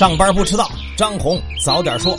[0.00, 2.16] 上班不迟到，张红早点说。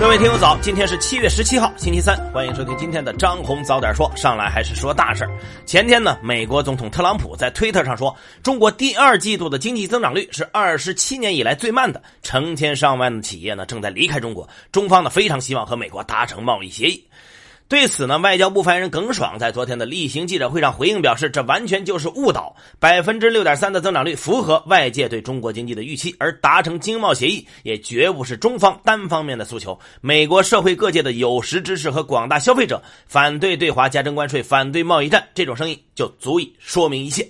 [0.00, 4.10] 各位听友早，今天是七月十七号，星期三，欢迎收听今天的张红早点说。
[4.16, 5.30] 上来还是说大事儿。
[5.64, 17.06] 前天呢，美国总统特朗普在推特上说，中国第二季度的经济增长率是二十七年以来最慢的，成千上万的企业呢正在离开中国，中方呢非常希望和美国达成贸易协议。
[17.66, 22.54] 对此呢，外交部发言人耿爽在昨天的例行记者会上回应表示，这完全就是误导。
[22.78, 29.76] 百分之六点三的增长率符合外界对中国经济的预期，而达成经贸协议也绝不是中方单方面的诉求。
[30.02, 37.26] 美国社会各界的有识之士和广大消费者反对对华加征关税、反对贸易战，这种声音就足以说明一切。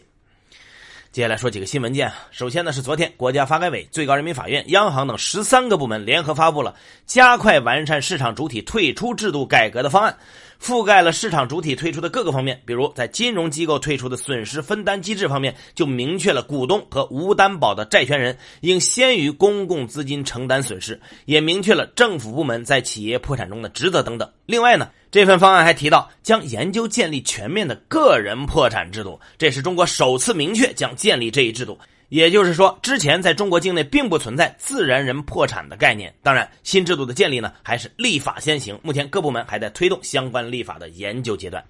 [1.14, 2.10] 接下来说几个新文件。
[2.32, 6.74] 首先呢，是昨天国家发改委、最高人民法院、央行等十三个部门联合发布了
[7.06, 10.18] 加快完善市场主体退出制度改革的方案，
[10.60, 12.60] 覆盖了市场主体退出的各个方面。
[12.66, 24.28] 比如，在金融机构退出的损失分担机制方面，就明确了股东和无担保的债权人应先于公共资金承担损失，也明确了政府部门在企业破产中的职责等等。
[24.46, 31.78] 另外呢，这份方案还提到将研究建立全面的个人破产制度，这是中国首次明确将建立这一制度。
[32.08, 36.12] 也就是说，之前在中国境内并不存在自然人破产的概念。
[36.20, 38.76] 当然，新制度的建立呢，还是立法先行。
[38.82, 41.64] 目前各部门还在推动相关立法的研究阶段。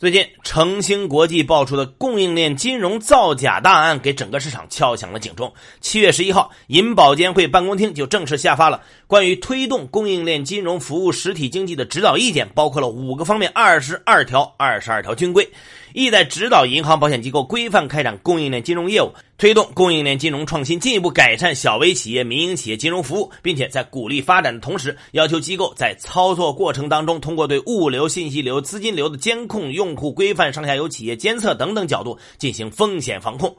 [0.00, 5.52] 最近，诚兴国际爆出的供应链金融造假大案，给整个市场敲响了警钟。
[5.82, 15.46] 七月十一号，银保监会办公厅就正式下发了关于推动供应链金融服务实体经济的指导意见，包括了五个方面，二十二条，二十二条军规。
[15.92, 33.56] 意在指导银行、保险机构规范开展供应链金融业务，推动供应链金融创新，进一步改善小微企业、民营企业金融服务，并且在鼓励发展的同时，要求机构在操作过程当中，通过对物流、信息流、资金流的监控、用户规范、上下游企业监测等等角度进行风险防控。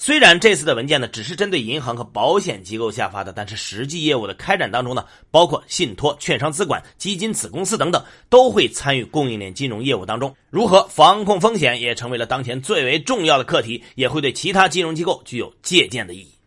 [0.00, 10.32] 虽然这次的文件呢只是针对银行和保险机构下发的，但是实际业务的开展当中呢，包括信托、券商资管、基金子公司等等，都会参与供应链金融业务当中。
[10.50, 16.37] 如何防控风险，也成为了当前最为重要的课题，也会对其他金融机构具有借鉴的意义。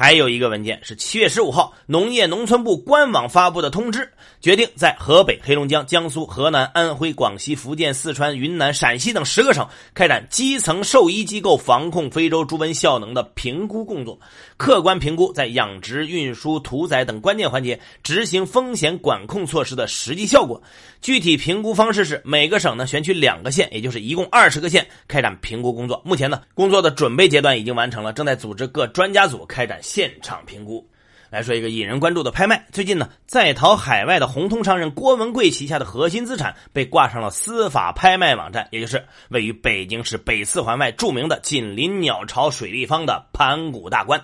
[0.00, 14.18] 还有一个文件是七月十五号农业农村部官网发布的通知，决定在河北、黑龙江、江苏、河南、安徽、广西、福建、四川、云南、陕西等十个省开展基层兽医机构防控非洲猪瘟效能的评估工作，
[14.56, 20.62] 客观评估在养殖、运输、屠宰等关键环节执行风险管控措施的实际效果。
[21.00, 26.02] 具体评估方式是每个省呢选取两个县，也就是一共二十个县开展评估工作。
[26.04, 29.78] 目前呢，工作的准备阶段已经完成了，正在组织各专家组开展。
[29.82, 30.86] 现场评估，
[31.30, 32.66] 来说一个引人关注的拍卖。
[32.70, 44.22] 最近呢，在逃海外的红通商人郭文贵旗下的核心资产被挂上了司法拍卖网站，也就是位于北京市北四环外著名的紧邻鸟巢水立方的盘古大观。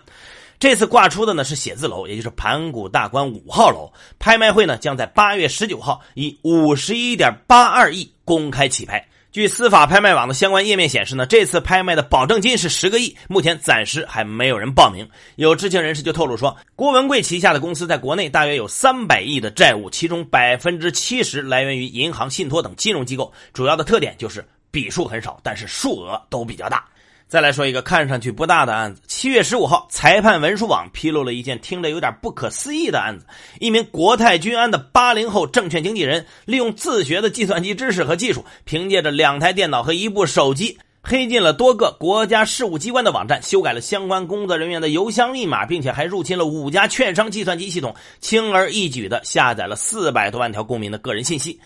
[0.59, 3.93] 这次挂出的呢是写字楼，也就是盘古大观五号楼。
[4.19, 9.07] 拍卖会呢将在八月十九号以五十一点八二亿公开起拍。
[9.33, 15.07] 据司法拍卖网的相关页面显示呢，这次拍卖的保证金是十个亿，目前暂时还没有人报名。
[15.35, 26.87] 有知情人士就透露说，郭文贵旗下的公司在国内大约有三百亿的债务，其中百分之七十来源于银行、信托等金融机构，主要的特点就是笔数很少，但是数额都比较大。
[27.29, 29.03] 再来说一个看上去不大的案子。
[29.09, 33.27] 七月十五号，裁判文书网披露了一件听着有点不可思议的案子：
[33.59, 51.59] 一名国泰君安的八零后证券经纪人，利用自学的计算机知识和技术，凭借着两台电脑和一部手机，黑进了多个国家事务机关的网站，修改了相关工作人员的邮箱密码，并且还入侵了五家券商计算机系统，轻而易举的下载了四百多万条公民的个人信息。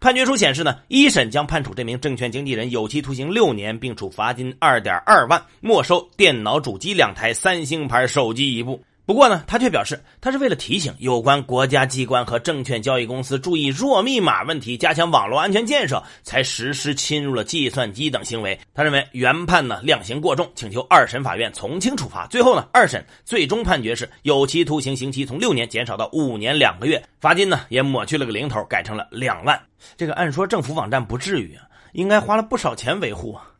[0.00, 8.82] 判决书显示呢，一审将判处这名证券经纪人有期徒刑六年，并处罚金二点二万，没收电脑主机两台，三星牌手机一部。
[9.06, 18.58] 不过呢，他却表示，他是为了提醒有关国家机关和证券交易公司注意弱密码问题，加强网络安全建设，才实施侵入了计算机等行为。
[18.72, 22.26] 他认为原判呢量刑过重，请求二审法院从轻处罚。
[22.28, 29.60] 最后呢，二审最终判决是有期徒刑刑期从六年减少到五年两个月，罚金呢也抹去了个零头，改成了两万。
[29.98, 33.50] 这个按说政府网站不至于啊，应该花了不少钱维护啊。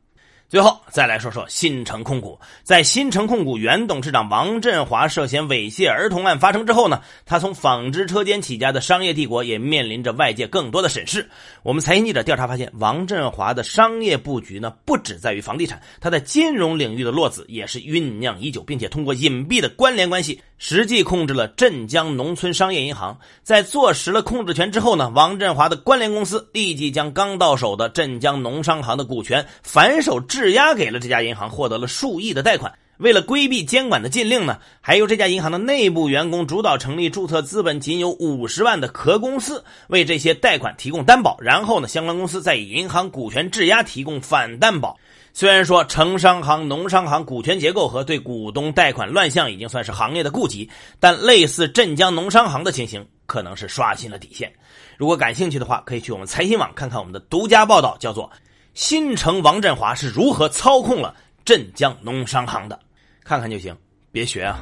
[0.54, 11.28] 最后再来说说新城控股，在新城控股原董事长王振华涉嫌猥亵儿童案发生之后呢，他从纺织车间起家的商业帝国也面临着外界更多的审视。
[11.64, 23.18] 我们财经记者调查发现，王振华的商业布局呢，不只在于房地产，他在金融领域的落子也是酝酿已久，并且通过隐蔽的关联关系，实际控制了镇江农村商业银行。
[23.42, 30.43] 在坐实了控制权之后呢，王振华的关联公司立即将刚到手的镇江农商行的股权反手置。
[30.44, 32.74] 质押给了这家银行，获得了数亿的贷款。
[32.98, 44.96] 为了规避监管的禁令呢，还由这家银行的内部员工主导成立注册资本仅有五十万的壳公司，为这些贷款提供担保，然后呢，相关公司再以银行股权质押提供反担保。
[45.32, 50.70] 虽然说城商行、农商行股权结构和对股东贷款乱象已经算是行业的痼疾，
[51.00, 54.52] 但类似镇江农商行的情形可能是刷新了底线。
[54.96, 58.26] 如果感兴趣的话，可以去我们财新网看看我们的独家报道，叫做
[58.74, 62.76] 《新城王振华是如何操控了镇江农商行的》。
[63.24, 63.74] 看看就行，
[64.10, 64.58] 别学啊！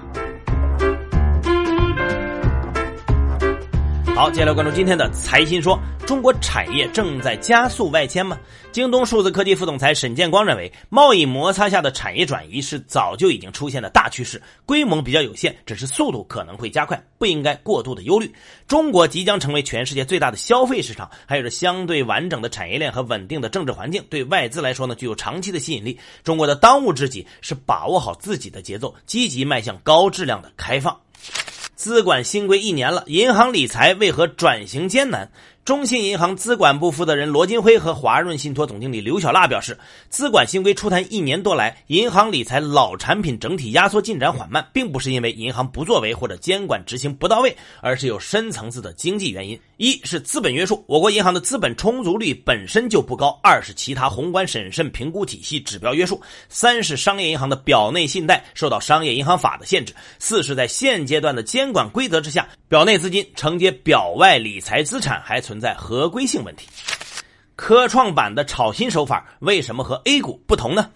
[4.15, 5.79] 好，接下来关注今天的财新说。
[6.07, 8.39] 中国产业正在加速外迁吗？
[8.71, 18.31] 京东数字科技副总裁沈建光认为，贸易摩擦下的产业转移是早就已经出现的大趋势，规模比较有限，只是速度可能会加快，不应该过度的忧虑。
[18.69, 25.99] 中国即将成为全世界最大的消费市场，还有着相对完整的产业链和稳定的政治环境，对外资来说呢，具有长期的吸引力。
[26.23, 30.95] 中国的当务之急是把握好自己的节奏，积极迈向高质量的开放。
[31.83, 35.33] 资管新规一年了，银行理财为何转型艰难？
[35.65, 39.79] 中信银行资管部负责人罗金辉和华润信托总经理刘小辣表示，
[40.09, 49.57] 资管新规出台一年多来，银行理财老产品整体压缩进展缓慢，并不是因为银行不作为或者监管执行不到位，而是有深层次的经济原因。
[49.77, 65.52] 一是资本约束，我国银行的资本充足率本身就不高；二是其他宏观审慎评估体系指标约束；三是商业银行的表内信贷受到商业银行法的限制；四是在现阶段的监管规则之下，表内资金承接表外理财资产还存。
[65.53, 66.67] 存在合规性问题，
[67.57, 70.89] 科创板的炒新手法为什么和 A 股不同呢？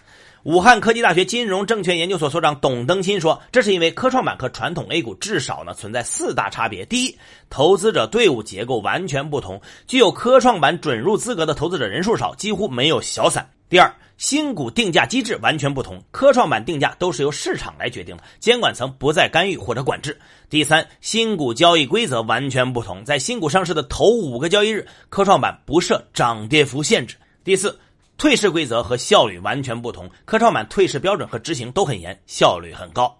[0.45, 7.19] 武汉科技大学金融证券研究所所长董登新说，这是因为科创板和传统 A 股至少呢存在四大差别：第一，
[7.51, 20.19] 投资者队伍结构完全不同，具有科创板准入资格的投资者人数少，几乎没有小散；第二，新股定价机制完全不同，科创板定价都是由市场来决定的，监管层不再干预或者管制。
[20.49, 27.17] 第三，新股交易规则完全不同，在新股上市的头五个交易日，科创板不设涨跌幅限制。
[27.45, 27.79] 第四，
[28.17, 33.15] 退市规则和效率完全不同，科创板退市标准和执行都很严，效率很高。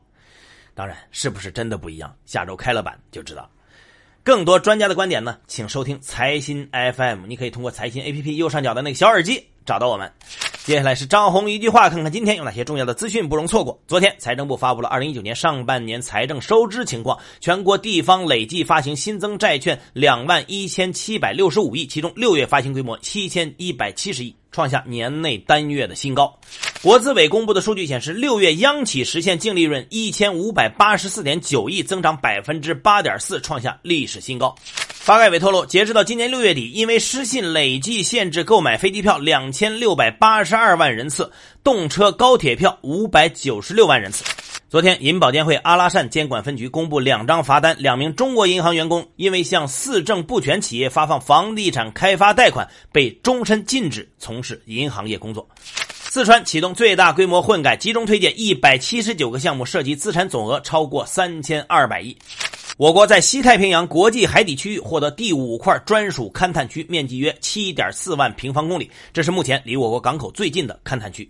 [0.75, 2.15] 当然，是不是真的不一样？
[2.25, 3.51] 下周开了板就知道。
[4.23, 10.11] 更多专家的观点呢，请收听财新 FM，你可以通过财新 APP 右上角的那个小耳机找到我们。
[10.67, 13.81] 接下来是张红一句话，看看今天有哪些重要的资讯不容错过。
[13.87, 26.37] 昨天，财政部发布了二零一九年上半年财政收支情况，全国地方累计发行新增债券两万一千七百六十五亿，其中六月发行规模七千一百七十亿，创下年内单月的新高。
[26.83, 34.53] 国资委公布的数据显示，六月央企实现净利润一千五百八十四点九亿，增长百分之八点四，创下历史新高。
[35.07, 41.31] 发改委透露，截止到今年六月底，因为失信累计限制购买飞机票两千六百八十二万人次，
[41.63, 44.25] 动车、高铁票五百九十六万人次。
[44.69, 55.49] 昨天，银保监会阿拉善监管分局公布两张罚单，两名中国银行员工因为向四证不全企业发放房地产开发贷款，被终身禁止从事银行业工作。
[56.11, 62.17] 四川启动最大规模混改，集中推荐一百七十九个项目，涉及资产总额超过三千二百亿。
[62.79, 71.27] 我国在西太平洋国际海底区域获得第五块专属勘探区，面积约七点四万平方公里，这是目前离我国港口最近的勘探区。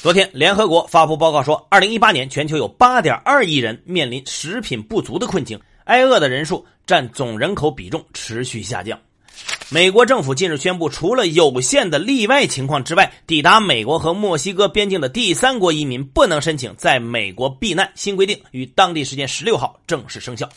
[0.00, 8.98] 昨天，联合国发布报告说，二零一八年全球有八点二亿人面临食品不足的困境，挨饿的人数占总人口比重持续下降。
[9.68, 17.90] 美国政府近日宣布，除了有限的例外情况之外，抵达美国和墨西哥边境的第三国移民不能申请在美国避难。
[17.96, 20.48] 新规定于当地时间十六号正式生效。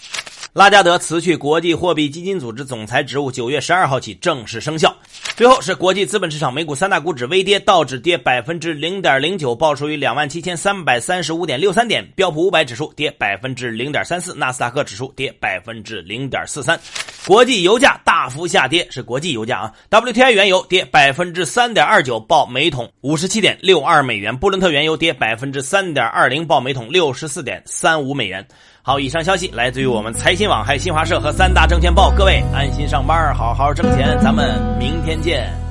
[0.54, 4.96] 拉加德辞去国际货币基金组织总裁职务，九月十二号起正式生效。
[5.36, 16.80] 最后是国际资本市场，美股三大股指微跌，道指跌百分之零点零九，报收于两万七千三百三十五点六三点；标普五百指数跌百分之零点三四，纳斯达克指数跌百分之零点四三。
[17.28, 19.74] 国际油价大幅下跌，国际油价啊。
[19.90, 28.46] WTI 原油跌百分之三点二九，报每桶五十七点六二美元；布伦特原油跌百分之三点二零，报每桶六十四点三五美元。
[28.82, 32.12] 好，以上消息来自于我们财新网、还有新华社和三大证券报。
[32.18, 35.69] 各位安心上班，好好挣钱，咱们明天见。